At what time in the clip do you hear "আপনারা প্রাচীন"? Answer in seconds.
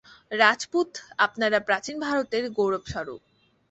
1.17-1.95